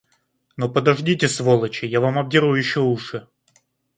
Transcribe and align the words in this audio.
Но 0.57 0.67
подождите, 0.67 1.27
сволочи, 1.27 1.85
я 1.85 1.99
вам 2.01 2.17
обдеру 2.17 2.55
еще 2.55 2.79
уши! 2.79 3.27